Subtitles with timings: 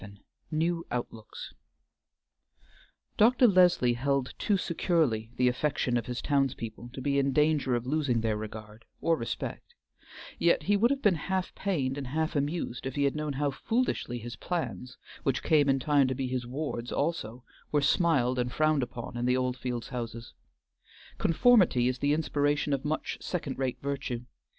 [0.03, 0.17] XI
[0.49, 1.53] NEW OUTLOOKS
[3.17, 3.45] Dr.
[3.45, 8.21] Leslie held too securely the affection of his townspeople to be in danger of losing
[8.21, 9.75] their regard or respect,
[10.39, 13.51] yet he would have been half pained and half amused if he had known how
[13.51, 18.51] foolishly his plans, which came in time to be his ward's also, were smiled and
[18.51, 20.33] frowned upon in the Oldfields houses.
[21.19, 24.25] Conformity is the inspiration of much second rate virtue.